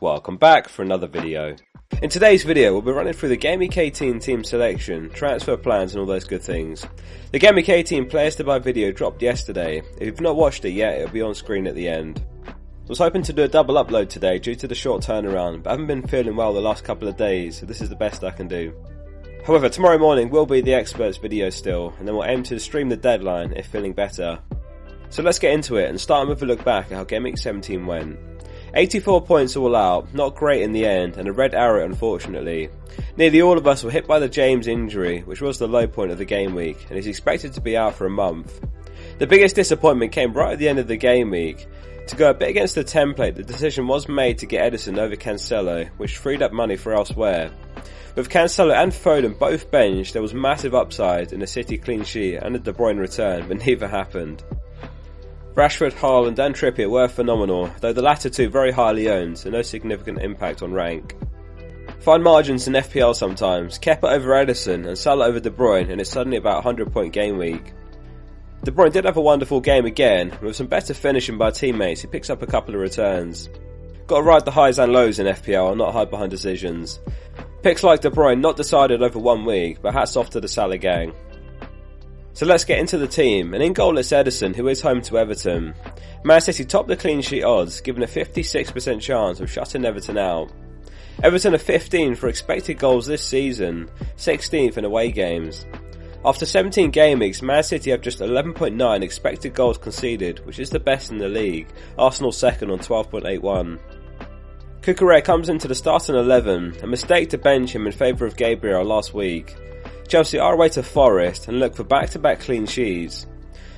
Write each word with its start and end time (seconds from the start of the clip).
Welcome 0.00 0.36
back 0.36 0.68
for 0.68 0.82
another 0.82 1.08
video. 1.08 1.56
In 2.00 2.08
today's 2.08 2.44
video, 2.44 2.70
we'll 2.70 2.82
be 2.82 2.92
running 2.92 3.14
through 3.14 3.30
the 3.30 3.56
Week 3.56 3.76
18 3.76 4.20
team 4.20 4.44
selection, 4.44 5.10
transfer 5.10 5.56
plans 5.56 5.92
and 5.92 6.00
all 6.00 6.06
those 6.06 6.22
good 6.22 6.40
things. 6.40 6.86
The 7.32 7.52
Week 7.52 7.68
18 7.68 8.08
Players 8.08 8.36
to 8.36 8.44
Buy 8.44 8.60
video 8.60 8.92
dropped 8.92 9.22
yesterday. 9.22 9.82
If 9.96 10.02
you've 10.02 10.20
not 10.20 10.36
watched 10.36 10.64
it 10.64 10.70
yet, 10.70 11.00
it'll 11.00 11.12
be 11.12 11.20
on 11.20 11.34
screen 11.34 11.66
at 11.66 11.74
the 11.74 11.88
end. 11.88 12.24
I 12.46 12.52
was 12.86 13.00
hoping 13.00 13.24
to 13.24 13.32
do 13.32 13.42
a 13.42 13.48
double 13.48 13.74
upload 13.74 14.08
today 14.08 14.38
due 14.38 14.54
to 14.54 14.68
the 14.68 14.74
short 14.76 15.02
turnaround, 15.02 15.64
but 15.64 15.70
I 15.70 15.72
haven't 15.72 15.88
been 15.88 16.06
feeling 16.06 16.36
well 16.36 16.52
the 16.52 16.60
last 16.60 16.84
couple 16.84 17.08
of 17.08 17.16
days, 17.16 17.58
so 17.58 17.66
this 17.66 17.80
is 17.80 17.88
the 17.88 17.96
best 17.96 18.22
I 18.22 18.30
can 18.30 18.46
do. 18.46 18.72
However, 19.44 19.68
tomorrow 19.68 19.98
morning 19.98 20.30
will 20.30 20.46
be 20.46 20.60
the 20.60 20.74
experts 20.74 21.18
video 21.18 21.50
still, 21.50 21.92
and 21.98 22.06
then 22.06 22.14
we'll 22.14 22.24
aim 22.24 22.44
to 22.44 22.60
stream 22.60 22.88
the 22.88 22.96
deadline 22.96 23.52
if 23.54 23.66
feeling 23.66 23.94
better. 23.94 24.38
So 25.10 25.24
let's 25.24 25.40
get 25.40 25.54
into 25.54 25.74
it 25.74 25.90
and 25.90 26.00
start 26.00 26.28
with 26.28 26.40
a 26.42 26.46
look 26.46 26.62
back 26.64 26.92
at 26.92 27.10
how 27.10 27.18
Week 27.20 27.36
17 27.36 27.84
went. 27.84 28.16
84 28.74 29.22
points 29.22 29.56
all 29.56 29.74
out, 29.74 30.12
not 30.14 30.34
great 30.34 30.62
in 30.62 30.72
the 30.72 30.86
end, 30.86 31.16
and 31.16 31.28
a 31.28 31.32
red 31.32 31.54
arrow 31.54 31.84
unfortunately. 31.84 32.70
Nearly 33.16 33.42
all 33.42 33.58
of 33.58 33.66
us 33.66 33.82
were 33.82 33.90
hit 33.90 34.06
by 34.06 34.18
the 34.18 34.28
James 34.28 34.66
injury, 34.66 35.20
which 35.20 35.40
was 35.40 35.58
the 35.58 35.68
low 35.68 35.86
point 35.86 36.12
of 36.12 36.18
the 36.18 36.24
game 36.24 36.54
week, 36.54 36.86
and 36.88 36.98
is 36.98 37.06
expected 37.06 37.54
to 37.54 37.60
be 37.60 37.76
out 37.76 37.94
for 37.94 38.06
a 38.06 38.10
month. 38.10 38.60
The 39.18 39.26
biggest 39.26 39.56
disappointment 39.56 40.12
came 40.12 40.32
right 40.32 40.52
at 40.52 40.58
the 40.58 40.68
end 40.68 40.78
of 40.78 40.88
the 40.88 40.96
game 40.96 41.30
week. 41.30 41.66
To 42.08 42.16
go 42.16 42.30
a 42.30 42.34
bit 42.34 42.48
against 42.50 42.74
the 42.74 42.84
template, 42.84 43.34
the 43.34 43.42
decision 43.42 43.86
was 43.86 44.08
made 44.08 44.38
to 44.38 44.46
get 44.46 44.72
Ederson 44.72 44.98
over 44.98 45.16
Cancelo, 45.16 45.88
which 45.98 46.16
freed 46.16 46.42
up 46.42 46.52
money 46.52 46.76
for 46.76 46.94
elsewhere. 46.94 47.50
With 48.14 48.30
Cancelo 48.30 48.74
and 48.74 48.92
Foden 48.92 49.38
both 49.38 49.70
benched, 49.70 50.14
there 50.14 50.22
was 50.22 50.34
massive 50.34 50.74
upside 50.74 51.32
in 51.32 51.42
a 51.42 51.46
City 51.46 51.78
clean 51.78 52.04
sheet 52.04 52.36
and 52.36 52.56
a 52.56 52.58
De 52.58 52.72
Bruyne 52.72 52.98
return, 52.98 53.46
but 53.46 53.58
neither 53.66 53.86
happened. 53.86 54.42
Rashford, 55.54 55.92
Haaland 55.92 56.38
and 56.38 56.54
Trippier 56.54 56.88
were 56.88 57.08
phenomenal, 57.08 57.70
though 57.80 57.92
the 57.92 58.02
latter 58.02 58.30
two 58.30 58.48
very 58.48 58.70
highly 58.70 59.08
owned, 59.08 59.38
so 59.38 59.50
no 59.50 59.62
significant 59.62 60.20
impact 60.20 60.62
on 60.62 60.72
rank. 60.72 61.16
Fine 62.00 62.22
margins 62.22 62.68
in 62.68 62.74
FPL 62.74 63.14
sometimes, 63.14 63.78
Kepa 63.78 64.04
over 64.04 64.30
Ederson 64.30 64.86
and 64.86 64.96
Salah 64.96 65.26
over 65.26 65.40
De 65.40 65.50
Bruyne 65.50 65.90
and 65.90 66.00
it's 66.00 66.10
suddenly 66.10 66.36
about 66.36 66.64
100 66.64 66.92
point 66.92 67.12
game 67.12 67.38
week. 67.38 67.72
De 68.62 68.70
Bruyne 68.70 68.92
did 68.92 69.04
have 69.04 69.16
a 69.16 69.20
wonderful 69.20 69.60
game 69.60 69.84
again, 69.84 70.36
with 70.40 70.56
some 70.56 70.68
better 70.68 70.94
finishing 70.94 71.38
by 71.38 71.50
teammates, 71.50 72.00
he 72.00 72.06
picks 72.06 72.30
up 72.30 72.42
a 72.42 72.46
couple 72.46 72.74
of 72.74 72.80
returns. 72.80 73.48
Got 74.06 74.18
to 74.18 74.22
ride 74.22 74.44
the 74.44 74.50
highs 74.50 74.78
and 74.78 74.92
lows 74.92 75.18
in 75.18 75.26
FPL 75.26 75.70
and 75.70 75.78
not 75.78 75.92
hide 75.92 76.10
behind 76.10 76.30
decisions. 76.30 77.00
Picks 77.62 77.82
like 77.82 78.00
De 78.00 78.10
Bruyne 78.10 78.40
not 78.40 78.56
decided 78.56 79.02
over 79.02 79.18
one 79.18 79.44
week, 79.44 79.82
but 79.82 79.92
hats 79.92 80.16
off 80.16 80.30
to 80.30 80.40
the 80.40 80.48
Salah 80.48 80.78
gang. 80.78 81.12
So 82.38 82.46
let's 82.46 82.62
get 82.62 82.78
into 82.78 82.98
the 82.98 83.08
team, 83.08 83.52
and 83.52 83.60
in 83.60 83.72
goal 83.72 83.98
it's 83.98 84.12
Ederson, 84.12 84.54
who 84.54 84.68
is 84.68 84.80
home 84.80 85.02
to 85.02 85.18
Everton. 85.18 85.74
Man 86.22 86.40
City 86.40 86.64
top 86.64 86.86
the 86.86 86.96
clean 86.96 87.20
sheet 87.20 87.42
odds, 87.42 87.80
given 87.80 88.04
a 88.04 88.06
56% 88.06 89.00
chance 89.00 89.40
of 89.40 89.50
shutting 89.50 89.84
Everton 89.84 90.16
out. 90.16 90.52
Everton 91.24 91.56
are 91.56 91.58
15 91.58 92.14
for 92.14 92.28
expected 92.28 92.78
goals 92.78 93.06
this 93.06 93.24
season, 93.24 93.90
16th 94.18 94.78
in 94.78 94.84
away 94.84 95.10
games. 95.10 95.66
After 96.24 96.46
17 96.46 96.92
game 96.92 97.18
weeks, 97.18 97.42
Man 97.42 97.64
City 97.64 97.90
have 97.90 98.02
just 98.02 98.20
11.9 98.20 99.02
expected 99.02 99.52
goals 99.52 99.78
conceded, 99.78 100.46
which 100.46 100.60
is 100.60 100.70
the 100.70 100.78
best 100.78 101.10
in 101.10 101.18
the 101.18 101.28
league, 101.28 101.66
Arsenal 101.98 102.30
second 102.30 102.70
on 102.70 102.78
12.81. 102.78 103.80
Cucurella 104.82 105.24
comes 105.24 105.48
into 105.48 105.66
the 105.66 105.74
starting 105.74 106.14
11, 106.14 106.76
a 106.84 106.86
mistake 106.86 107.30
to 107.30 107.36
bench 107.36 107.72
him 107.72 107.88
in 107.88 107.92
favour 107.92 108.26
of 108.26 108.36
Gabriel 108.36 108.84
last 108.84 109.12
week. 109.12 109.56
Chelsea 110.08 110.38
are 110.38 110.54
away 110.54 110.70
to 110.70 110.82
Forest 110.82 111.48
and 111.48 111.60
look 111.60 111.74
for 111.74 111.84
back-to-back 111.84 112.40
clean 112.40 112.66
sheets. 112.66 113.26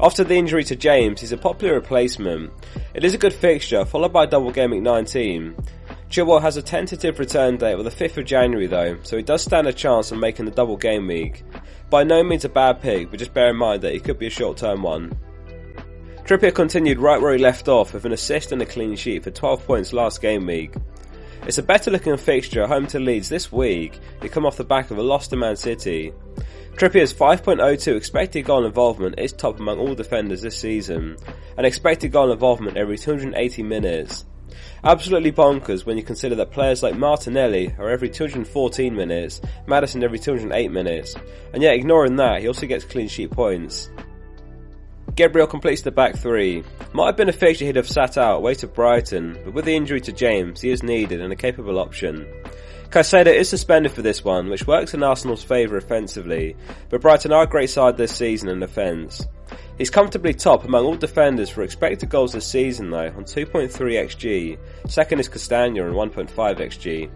After 0.00 0.24
the 0.24 0.34
injury 0.34 0.64
to 0.64 0.74
James, 0.74 1.20
he's 1.20 1.32
a 1.32 1.36
popular 1.36 1.74
replacement. 1.74 2.50
It 2.94 3.04
is 3.04 3.14
a 3.14 3.18
good 3.18 3.34
fixture, 3.34 3.84
followed 3.84 4.12
by 4.12 4.26
double 4.26 4.50
game 4.50 4.70
week 4.70 4.82
19. 4.82 5.54
Chilwell 6.08 6.40
has 6.40 6.56
a 6.56 6.62
tentative 6.62 7.18
return 7.18 7.58
date 7.58 7.74
of 7.74 7.84
the 7.84 7.90
5th 7.90 8.16
of 8.16 8.24
January 8.24 8.66
though, 8.66 8.96
so 9.02 9.16
he 9.16 9.22
does 9.22 9.42
stand 9.42 9.66
a 9.66 9.72
chance 9.72 10.10
of 10.10 10.18
making 10.18 10.46
the 10.46 10.50
double 10.50 10.76
game 10.76 11.06
week. 11.06 11.44
By 11.90 12.04
no 12.04 12.24
means 12.24 12.44
a 12.44 12.48
bad 12.48 12.80
pick, 12.80 13.10
but 13.10 13.18
just 13.18 13.34
bear 13.34 13.50
in 13.50 13.56
mind 13.56 13.82
that 13.82 13.92
he 13.92 14.00
could 14.00 14.18
be 14.18 14.26
a 14.26 14.30
short 14.30 14.56
term 14.56 14.82
one. 14.82 15.16
Trippier 16.24 16.54
continued 16.54 17.00
right 17.00 17.20
where 17.20 17.34
he 17.34 17.38
left 17.38 17.68
off 17.68 17.92
with 17.92 18.06
an 18.06 18.12
assist 18.12 18.50
and 18.50 18.62
a 18.62 18.66
clean 18.66 18.96
sheet 18.96 19.24
for 19.24 19.30
12 19.30 19.66
points 19.66 19.92
last 19.92 20.22
game 20.22 20.46
week. 20.46 20.74
It's 21.46 21.58
a 21.58 21.62
better 21.62 21.90
looking 21.90 22.16
fixture 22.16 22.66
home 22.66 22.86
to 22.86 22.98
Leeds 22.98 23.28
this 23.28 23.52
week, 23.52 24.00
who 24.22 24.30
come 24.30 24.46
off 24.46 24.56
the 24.56 24.64
back 24.64 24.90
of 24.90 24.96
a 24.96 25.02
loss 25.02 25.28
to 25.28 25.36
Man 25.36 25.56
City. 25.56 26.10
Trippier's 26.76 27.12
5.02 27.12 27.94
expected 27.94 28.46
goal 28.46 28.64
involvement 28.64 29.18
is 29.18 29.34
top 29.34 29.60
among 29.60 29.78
all 29.78 29.94
defenders 29.94 30.40
this 30.40 30.58
season, 30.58 31.18
and 31.58 31.66
expected 31.66 32.12
goal 32.12 32.32
involvement 32.32 32.78
every 32.78 32.96
280 32.96 33.62
minutes. 33.62 34.24
Absolutely 34.84 35.32
bonkers 35.32 35.84
when 35.84 35.98
you 35.98 36.02
consider 36.02 36.34
that 36.34 36.50
players 36.50 36.82
like 36.82 36.96
Martinelli 36.96 37.74
are 37.78 37.90
every 37.90 38.08
214 38.08 38.96
minutes, 38.96 39.42
Maddison 39.66 40.02
every 40.02 40.18
208 40.18 40.70
minutes, 40.70 41.14
and 41.52 41.62
yet 41.62 41.74
ignoring 41.74 42.16
that, 42.16 42.40
he 42.40 42.48
also 42.48 42.66
gets 42.66 42.86
clean 42.86 43.06
sheet 43.06 43.30
points. 43.30 43.90
Gabriel 45.16 45.46
completes 45.46 45.82
the 45.82 45.92
back 45.92 46.16
three. 46.16 46.64
Might 46.92 47.06
have 47.06 47.16
been 47.16 47.28
a 47.28 47.32
fixture 47.32 47.64
he'd 47.64 47.76
have 47.76 47.88
sat 47.88 48.18
out 48.18 48.38
away 48.38 48.54
to 48.54 48.66
Brighton, 48.66 49.38
but 49.44 49.54
with 49.54 49.64
the 49.64 49.76
injury 49.76 50.00
to 50.00 50.12
James, 50.12 50.60
he 50.60 50.70
is 50.70 50.82
needed 50.82 51.20
and 51.20 51.32
a 51.32 51.36
capable 51.36 51.78
option. 51.78 52.26
Caicedo 52.90 53.32
is 53.32 53.48
suspended 53.48 53.92
for 53.92 54.02
this 54.02 54.24
one, 54.24 54.48
which 54.48 54.66
works 54.66 54.94
in 54.94 55.02
Arsenal's 55.02 55.42
favour 55.42 55.76
offensively, 55.76 56.56
but 56.90 57.00
Brighton 57.00 57.32
are 57.32 57.44
a 57.44 57.46
great 57.46 57.70
side 57.70 57.96
this 57.96 58.14
season 58.14 58.48
in 58.48 58.60
defence. 58.60 59.24
He's 59.78 59.90
comfortably 59.90 60.34
top 60.34 60.64
among 60.64 60.84
all 60.84 60.96
defenders 60.96 61.50
for 61.50 61.62
expected 61.62 62.08
goals 62.08 62.32
this 62.32 62.46
season 62.46 62.90
though, 62.90 63.08
on 63.08 63.24
2.3 63.24 63.70
xg. 63.70 64.58
Second 64.88 65.20
is 65.20 65.28
Castagna 65.28 65.84
on 65.84 66.10
1.5 66.10 66.28
xg. 66.30 67.10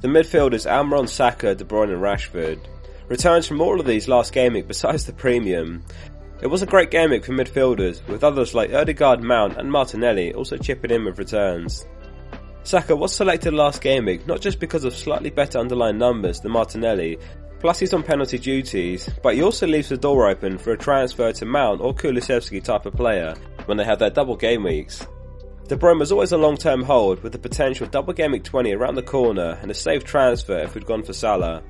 The 0.00 0.08
midfielders 0.08 0.68
Almiron, 0.68 1.08
Saka, 1.08 1.56
De 1.56 1.64
Bruyne 1.64 1.92
and 1.92 2.02
Rashford. 2.02 2.60
Returns 3.08 3.46
from 3.46 3.60
all 3.60 3.80
of 3.80 3.86
these 3.86 4.06
last 4.06 4.34
week 4.34 4.68
besides 4.68 5.06
the 5.06 5.12
premium, 5.12 5.82
it 6.40 6.46
was 6.46 6.62
a 6.62 6.66
great 6.66 6.90
game 6.90 7.10
for 7.20 7.32
midfielders, 7.32 8.06
with 8.06 8.22
others 8.22 8.54
like 8.54 8.72
Odegaard, 8.72 9.22
Mount 9.22 9.56
and 9.56 9.70
Martinelli 9.70 10.32
also 10.34 10.56
chipping 10.56 10.90
in 10.90 11.04
with 11.04 11.18
returns. 11.18 11.86
Saka 12.62 12.94
was 12.94 13.14
selected 13.14 13.54
last 13.54 13.80
game 13.80 14.04
week 14.04 14.26
not 14.26 14.40
just 14.40 14.60
because 14.60 14.84
of 14.84 14.94
slightly 14.94 15.30
better 15.30 15.58
underlying 15.58 15.98
numbers 15.98 16.40
than 16.40 16.52
Martinelli, 16.52 17.18
plus 17.60 17.78
he's 17.78 17.94
on 17.94 18.02
penalty 18.02 18.38
duties, 18.38 19.08
but 19.22 19.34
he 19.34 19.42
also 19.42 19.66
leaves 19.66 19.88
the 19.88 19.96
door 19.96 20.28
open 20.28 20.58
for 20.58 20.72
a 20.72 20.78
transfer 20.78 21.32
to 21.32 21.46
Mount 21.46 21.80
or 21.80 21.94
Kulusevski 21.94 22.62
type 22.62 22.86
of 22.86 22.94
player 22.94 23.34
when 23.66 23.76
they 23.78 23.84
have 23.84 23.98
their 23.98 24.10
double 24.10 24.36
game 24.36 24.64
weeks. 24.64 25.06
De 25.66 25.76
Bruyne 25.76 25.98
was 25.98 26.12
always 26.12 26.32
a 26.32 26.38
long-term 26.38 26.82
hold 26.82 27.22
with 27.22 27.32
the 27.32 27.38
potential 27.38 27.86
double 27.86 28.12
game 28.12 28.32
week 28.32 28.44
20 28.44 28.72
around 28.72 28.94
the 28.94 29.02
corner 29.02 29.58
and 29.60 29.70
a 29.70 29.74
safe 29.74 30.04
transfer 30.04 30.58
if 30.58 30.74
we'd 30.74 30.86
gone 30.86 31.02
for 31.02 31.12
Salah. 31.12 31.62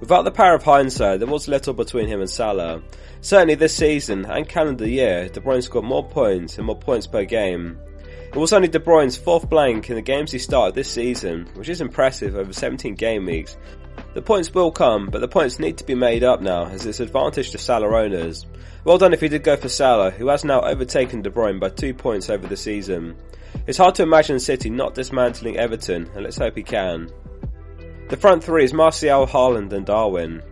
Without 0.00 0.22
the 0.22 0.30
power 0.30 0.54
of 0.54 0.62
hindsight, 0.62 1.18
there 1.18 1.28
was 1.28 1.48
little 1.48 1.74
between 1.74 2.08
him 2.08 2.20
and 2.20 2.30
Salah. 2.30 2.82
Certainly 3.20 3.56
this 3.56 3.74
season 3.74 4.24
and 4.26 4.48
calendar 4.48 4.88
year, 4.88 5.28
De 5.28 5.40
Bruyne 5.40 5.62
scored 5.62 5.84
more 5.84 6.06
points 6.06 6.56
and 6.56 6.66
more 6.66 6.78
points 6.78 7.06
per 7.06 7.24
game. 7.24 7.78
It 8.28 8.36
was 8.36 8.52
only 8.52 8.68
De 8.68 8.78
Bruyne's 8.78 9.16
fourth 9.16 9.48
blank 9.48 9.88
in 9.88 9.96
the 9.96 10.02
games 10.02 10.30
he 10.30 10.38
started 10.38 10.74
this 10.74 10.90
season, 10.90 11.48
which 11.54 11.68
is 11.68 11.80
impressive 11.80 12.36
over 12.36 12.52
17 12.52 12.94
game 12.94 13.26
weeks. 13.26 13.56
The 14.14 14.22
points 14.22 14.54
will 14.54 14.70
come, 14.70 15.06
but 15.06 15.20
the 15.20 15.28
points 15.28 15.58
need 15.58 15.78
to 15.78 15.84
be 15.84 15.94
made 15.94 16.22
up 16.22 16.40
now 16.40 16.66
as 16.66 16.86
it's 16.86 17.00
advantage 17.00 17.50
to 17.50 17.58
Salah 17.58 17.88
owners. 17.88 18.46
Well 18.84 18.98
done 18.98 19.12
if 19.12 19.20
he 19.20 19.28
did 19.28 19.42
go 19.42 19.56
for 19.56 19.68
Salah, 19.68 20.10
who 20.10 20.28
has 20.28 20.44
now 20.44 20.60
overtaken 20.60 21.22
De 21.22 21.30
Bruyne 21.30 21.58
by 21.58 21.70
two 21.70 21.94
points 21.94 22.30
over 22.30 22.46
the 22.46 22.56
season. 22.56 23.16
It's 23.66 23.78
hard 23.78 23.94
to 23.96 24.02
imagine 24.02 24.38
City 24.38 24.70
not 24.70 24.94
dismantling 24.94 25.56
Everton, 25.56 26.08
and 26.14 26.22
let's 26.22 26.38
hope 26.38 26.56
he 26.56 26.62
can. 26.62 27.10
The 28.08 28.16
front 28.16 28.42
three 28.42 28.64
is 28.64 28.72
Martial, 28.72 29.26
Haaland 29.26 29.70
and 29.74 29.84
Darwin. 29.84 30.42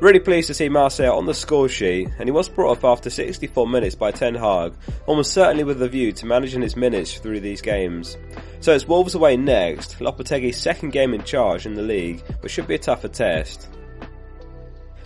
Really 0.00 0.18
pleased 0.18 0.48
to 0.48 0.54
see 0.54 0.68
Martial 0.68 1.16
on 1.16 1.24
the 1.24 1.34
score 1.34 1.68
sheet, 1.68 2.08
and 2.18 2.28
he 2.28 2.32
was 2.32 2.48
brought 2.48 2.72
off 2.72 2.84
after 2.84 3.10
64 3.10 3.68
minutes 3.68 3.94
by 3.94 4.10
Ten 4.10 4.34
Hag, 4.34 4.74
almost 5.06 5.32
certainly 5.32 5.62
with 5.62 5.80
a 5.82 5.88
view 5.88 6.10
to 6.10 6.26
managing 6.26 6.62
his 6.62 6.74
minutes 6.74 7.16
through 7.18 7.38
these 7.38 7.62
games. 7.62 8.16
So 8.58 8.74
it's 8.74 8.88
Wolves 8.88 9.14
away 9.14 9.36
next, 9.36 10.00
Lopetegui's 10.00 10.56
second 10.56 10.90
game 10.90 11.14
in 11.14 11.22
charge 11.22 11.64
in 11.64 11.74
the 11.74 11.82
league, 11.82 12.24
but 12.42 12.50
should 12.50 12.66
be 12.66 12.74
a 12.74 12.78
tougher 12.78 13.08
test. 13.08 13.68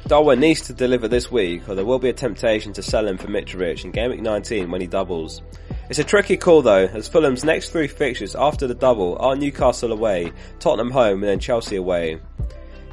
Darwin 0.06 0.40
needs 0.40 0.62
to 0.62 0.72
deliver 0.72 1.06
this 1.06 1.30
week, 1.30 1.68
or 1.68 1.74
there 1.74 1.84
will 1.84 1.98
be 1.98 2.08
a 2.08 2.14
temptation 2.14 2.72
to 2.72 2.82
sell 2.82 3.06
him 3.06 3.18
for 3.18 3.28
Mitrovic 3.28 3.84
in 3.84 3.90
Game 3.90 4.10
Week 4.10 4.22
19 4.22 4.70
when 4.70 4.80
he 4.80 4.86
doubles. 4.86 5.42
It's 5.90 5.98
a 5.98 6.04
tricky 6.04 6.36
call 6.36 6.62
though, 6.62 6.84
as 6.84 7.08
Fulham's 7.08 7.42
next 7.42 7.70
three 7.70 7.88
fixtures 7.88 8.36
after 8.36 8.68
the 8.68 8.76
double 8.76 9.18
are 9.18 9.34
Newcastle 9.34 9.90
away, 9.90 10.32
Tottenham 10.60 10.92
home 10.92 11.24
and 11.24 11.24
then 11.24 11.40
Chelsea 11.40 11.74
away. 11.74 12.20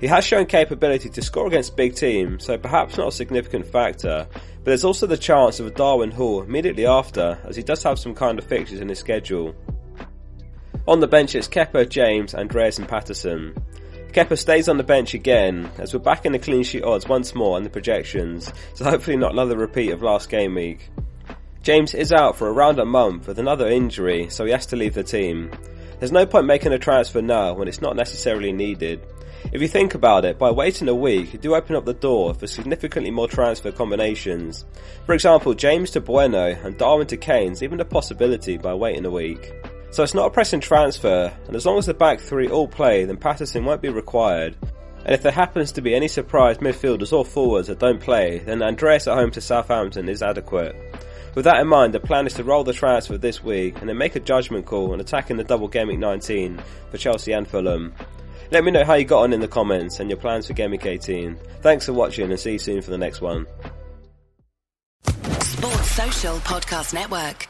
He 0.02 0.08
has 0.08 0.26
shown 0.26 0.48
capability 0.48 1.08
to 1.10 1.22
score 1.22 1.46
against 1.46 1.78
big 1.78 1.94
teams, 1.94 2.44
so 2.44 2.58
perhaps 2.58 2.98
not 2.98 3.10
a 3.10 3.12
significant 3.12 3.68
factor, 3.68 4.28
but 4.34 4.66
there's 4.66 4.84
also 4.84 5.06
the 5.06 5.16
chance 5.16 5.60
of 5.60 5.68
a 5.68 5.72
Darwin 5.72 6.10
haul 6.10 6.42
immediately 6.42 6.88
after, 6.88 7.38
as 7.46 7.56
he 7.56 7.62
does 7.62 7.84
have 7.84 8.00
some 8.00 8.16
kind 8.16 8.40
of 8.40 8.46
fixtures 8.46 8.80
in 8.80 8.90
his 8.90 8.98
schedule. 8.98 9.56
On 10.88 11.00
the 11.00 11.08
bench 11.08 11.36
it's 11.36 11.48
Kepa, 11.48 11.88
James, 11.88 12.34
Andreas 12.34 12.80
and 12.80 12.90
Patterson. 12.90 13.54
Kepa 14.12 14.40
stays 14.40 14.68
on 14.68 14.78
the 14.78 14.84
bench 14.84 15.14
again, 15.14 15.70
as 15.78 15.94
we're 15.94 16.00
back 16.00 16.26
in 16.26 16.32
the 16.32 16.40
clean 16.40 16.64
sheet 16.64 16.84
odds 16.84 17.08
once 17.08 17.36
more 17.36 17.60
in 17.60 17.64
the 17.64 17.70
projections, 17.70 18.52
so 18.74 18.86
hopefully 18.86 19.18
not 19.18 19.34
another 19.34 19.56
repeat 19.56 19.92
of 19.92 20.02
last 20.02 20.32
game 20.32 20.56
week. 20.56 20.90
James 21.68 21.94
is 21.94 22.14
out 22.14 22.38
for 22.38 22.50
around 22.50 22.80
a 22.80 22.86
month 22.86 23.28
with 23.28 23.40
another 23.40 23.68
injury, 23.68 24.30
so 24.30 24.46
he 24.46 24.54
has 24.54 24.66
to 24.68 24.78
leave 24.78 24.94
the 24.94 25.04
team. 25.04 25.52
There's 26.00 26.14
no 26.14 26.26
point 26.26 26.46
making 26.46 26.72
a 26.72 26.80
transfer 26.80 27.22
now 27.22 27.56
when 27.56 27.68
it's 27.68 27.82
not 27.82 27.98
necessarily 27.98 28.54
needed. 28.54 29.06
If 29.52 29.62
you 29.62 29.68
think 29.68 29.94
about 29.94 30.24
it, 30.24 30.40
by 30.40 30.50
waiting 30.50 30.88
a 30.88 30.96
week, 30.96 31.34
you 31.34 31.40
do 31.40 31.56
open 31.56 31.76
up 31.76 31.84
the 31.84 31.94
door 31.94 32.34
for 32.34 32.48
significantly 32.48 33.12
more 33.12 33.28
transfer 33.28 33.74
combinations. 33.74 34.64
For 35.06 35.14
example, 35.14 35.54
James 35.54 35.92
to 35.92 36.00
Bueno 36.00 36.58
and 36.64 36.78
Darwin 36.78 37.08
to 37.08 37.18
Kane's 37.18 37.62
even 37.62 37.82
a 37.82 37.86
possibility 37.86 38.58
by 38.58 38.74
waiting 38.74 39.06
a 39.06 39.12
week. 39.12 39.52
So 39.92 40.04
it's 40.04 40.14
not 40.14 40.28
a 40.28 40.30
pressing 40.30 40.62
transfer, 40.62 41.38
and 41.48 41.54
as 41.54 41.66
long 41.66 41.78
as 41.80 41.88
the 41.88 41.94
back 41.94 42.22
three 42.22 42.48
all 42.48 42.70
play, 42.70 43.04
then 43.04 43.18
Patterson 43.18 43.66
won't 43.66 43.82
be 43.82 43.90
required. 43.90 44.56
And 45.04 45.14
if 45.14 45.22
there 45.22 45.34
happens 45.34 45.74
to 45.74 45.82
be 45.82 45.96
any 45.96 46.08
surprise 46.08 46.60
midfielders 46.60 47.12
or 47.12 47.26
forwards 47.26 47.68
that 47.68 47.80
don't 47.80 48.00
play, 48.00 48.40
then 48.40 48.64
Andreas 48.64 49.08
at 49.10 49.18
home 49.18 49.32
to 49.32 49.42
Southampton 49.42 50.08
is 50.08 50.24
adequate. 50.24 50.87
With 51.38 51.46
that 51.46 51.62
in 51.62 51.68
mind, 51.68 51.94
the 51.94 52.00
plan 52.00 52.26
is 52.26 52.34
to 52.34 52.44
roll 52.44 52.64
the 52.64 52.74
transfer 52.74 53.16
this 53.16 53.44
week 53.44 53.80
and 53.80 53.88
then 53.88 53.96
make 53.96 54.16
a 54.16 54.20
judgment 54.20 54.66
call 54.66 54.92
on 54.92 55.00
attacking 55.00 55.38
the 55.38 55.44
double 55.44 55.68
game 55.68 55.88
week 55.88 56.00
19 56.00 56.60
for 56.90 56.98
Chelsea 56.98 57.32
and 57.32 57.48
Fulham. 57.48 57.94
Let 58.50 58.64
me 58.64 58.72
know 58.72 58.84
how 58.84 58.96
you 58.96 59.06
got 59.06 59.22
on 59.22 59.34
in 59.34 59.40
the 59.40 59.48
comments 59.48 60.00
and 60.00 60.10
your 60.10 60.18
plans 60.18 60.48
for 60.48 60.54
Game 60.54 60.72
Week 60.72 60.84
18. 60.84 61.38
Thanks 61.62 61.86
for 61.86 61.94
watching 61.94 62.32
and 62.32 62.40
see 62.40 62.54
you 62.54 62.58
soon 62.58 62.82
for 62.82 62.90
the 62.90 62.98
next 62.98 63.22
one. 63.22 63.46
Sports 65.04 65.92
Social 65.92 66.38
Podcast 66.38 66.96
Network. 66.96 67.48